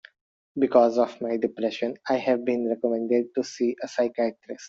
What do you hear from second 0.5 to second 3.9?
Because of my depression, I have been recommended to see a